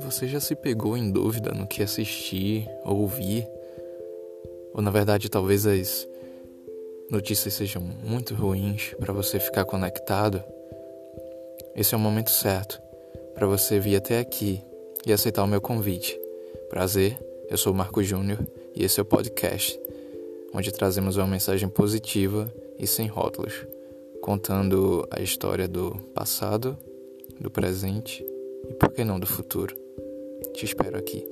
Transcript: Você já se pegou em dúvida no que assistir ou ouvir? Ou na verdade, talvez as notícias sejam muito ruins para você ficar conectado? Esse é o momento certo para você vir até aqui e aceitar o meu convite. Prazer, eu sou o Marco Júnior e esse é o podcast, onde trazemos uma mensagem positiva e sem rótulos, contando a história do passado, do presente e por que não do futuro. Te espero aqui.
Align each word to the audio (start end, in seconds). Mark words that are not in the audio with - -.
Você 0.00 0.26
já 0.26 0.40
se 0.40 0.54
pegou 0.56 0.96
em 0.96 1.10
dúvida 1.10 1.52
no 1.52 1.66
que 1.66 1.82
assistir 1.82 2.68
ou 2.84 3.00
ouvir? 3.02 3.46
Ou 4.72 4.82
na 4.82 4.90
verdade, 4.90 5.28
talvez 5.28 5.66
as 5.66 6.08
notícias 7.10 7.54
sejam 7.54 7.80
muito 7.80 8.34
ruins 8.34 8.94
para 8.98 9.12
você 9.12 9.38
ficar 9.38 9.64
conectado? 9.64 10.42
Esse 11.76 11.94
é 11.94 11.96
o 11.96 12.00
momento 12.00 12.30
certo 12.30 12.80
para 13.34 13.46
você 13.46 13.78
vir 13.78 13.96
até 13.96 14.18
aqui 14.18 14.60
e 15.06 15.12
aceitar 15.12 15.44
o 15.44 15.48
meu 15.48 15.60
convite. 15.60 16.18
Prazer, 16.68 17.18
eu 17.48 17.56
sou 17.56 17.72
o 17.72 17.76
Marco 17.76 18.02
Júnior 18.02 18.38
e 18.74 18.84
esse 18.84 18.98
é 18.98 19.02
o 19.02 19.06
podcast, 19.06 19.78
onde 20.52 20.72
trazemos 20.72 21.16
uma 21.16 21.26
mensagem 21.26 21.68
positiva 21.68 22.52
e 22.78 22.86
sem 22.86 23.06
rótulos, 23.06 23.66
contando 24.20 25.06
a 25.10 25.20
história 25.20 25.68
do 25.68 25.96
passado, 26.14 26.76
do 27.40 27.50
presente 27.50 28.24
e 28.68 28.74
por 28.74 28.92
que 28.92 29.04
não 29.04 29.18
do 29.18 29.26
futuro. 29.26 29.83
Te 30.54 30.66
espero 30.66 30.96
aqui. 30.96 31.26